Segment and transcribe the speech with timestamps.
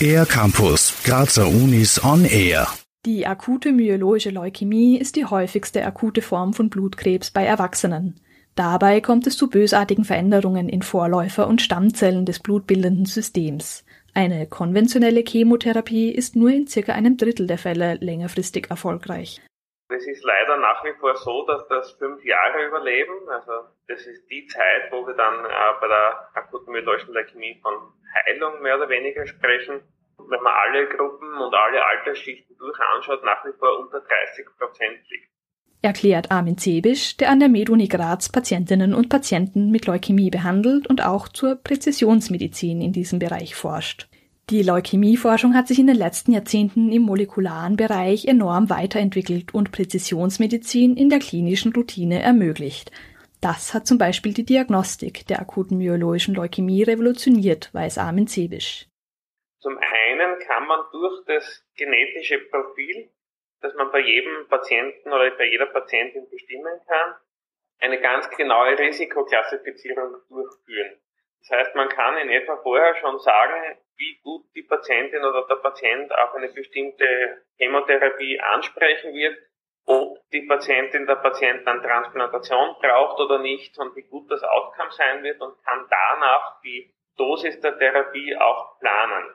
[0.00, 2.68] Air Campus, Grazer Unis on Air.
[3.04, 8.20] Die akute myeloische Leukämie ist die häufigste akute Form von Blutkrebs bei Erwachsenen.
[8.54, 13.84] Dabei kommt es zu bösartigen Veränderungen in Vorläufer- und Stammzellen des blutbildenden Systems.
[14.14, 19.40] Eine konventionelle Chemotherapie ist nur in circa einem Drittel der Fälle längerfristig erfolgreich.
[19.88, 23.28] Es ist leider nach wie vor so, dass das fünf Jahre überleben.
[23.28, 27.92] Also das ist die Zeit, wo wir dann äh, bei der akuten myeloischen Leukämie von
[28.26, 29.82] Heilung mehr oder weniger sprechen.
[30.18, 35.08] Wenn man alle Gruppen und alle Altersschichten durch anschaut, nach wie vor unter 30 Prozent
[35.08, 35.36] liegt
[35.86, 41.04] erklärt Armin Zebisch, der an der MedUni Graz Patientinnen und Patienten mit Leukämie behandelt und
[41.04, 44.08] auch zur Präzisionsmedizin in diesem Bereich forscht.
[44.48, 50.96] Die Leukämieforschung hat sich in den letzten Jahrzehnten im molekularen Bereich enorm weiterentwickelt und Präzisionsmedizin
[50.96, 52.92] in der klinischen Routine ermöglicht.
[53.40, 58.86] Das hat zum Beispiel die Diagnostik der akuten myeloischen Leukämie revolutioniert, weiß Armin Zebisch.
[59.60, 63.10] Zum einen kann man durch das genetische Profil
[63.60, 67.14] das man bei jedem Patienten oder bei jeder Patientin bestimmen kann,
[67.78, 71.00] eine ganz genaue Risikoklassifizierung durchführen.
[71.48, 75.56] Das heißt, man kann in etwa vorher schon sagen, wie gut die Patientin oder der
[75.56, 77.06] Patient auf eine bestimmte
[77.56, 79.38] Chemotherapie ansprechen wird,
[79.84, 84.90] ob die Patientin, der Patient dann Transplantation braucht oder nicht und wie gut das Outcome
[84.90, 89.30] sein wird und kann danach die Dosis der Therapie auch planen.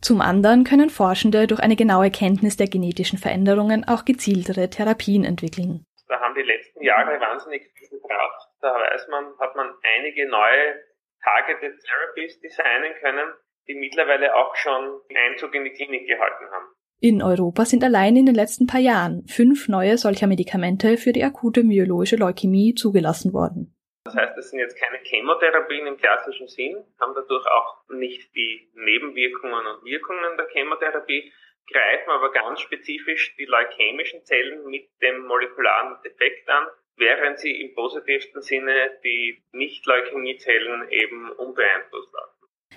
[0.00, 5.84] Zum anderen können Forschende durch eine genaue Kenntnis der genetischen Veränderungen auch gezieltere Therapien entwickeln.
[6.08, 8.48] Da haben die letzten Jahre wahnsinnig viel gebracht.
[8.62, 10.80] Da weiß man, hat man einige neue
[11.22, 13.32] Targeted Therapies designen können,
[13.68, 16.66] die mittlerweile auch schon Einzug in die Klinik gehalten haben.
[17.00, 21.24] In Europa sind allein in den letzten paar Jahren fünf neue solcher Medikamente für die
[21.24, 23.74] akute myeloische Leukämie zugelassen worden.
[24.04, 28.70] Das heißt, es sind jetzt keine Chemotherapien im klassischen Sinn, haben dadurch auch nicht die
[28.74, 31.32] Nebenwirkungen und Wirkungen der Chemotherapie,
[31.70, 36.66] greifen aber ganz spezifisch die leukämischen Zellen mit dem molekularen Defekt an,
[36.96, 42.32] während sie im positivsten Sinne die Nicht-Leukämiezellen eben unbeeinflusst lassen.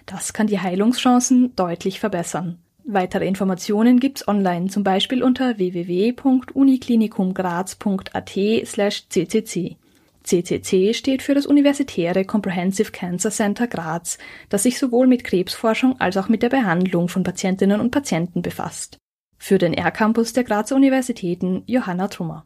[0.06, 2.62] Das kann die Heilungschancen deutlich verbessern.
[2.84, 9.78] Weitere Informationen gibt's online, zum Beispiel unter www.uniklinikumgraz.at slash ccc.
[10.25, 14.18] CCC steht für das Universitäre Comprehensive Cancer Center Graz,
[14.50, 18.98] das sich sowohl mit Krebsforschung als auch mit der Behandlung von Patientinnen und Patienten befasst.
[19.38, 22.46] Für den R-Campus der Grazer Universitäten Johanna Trummer.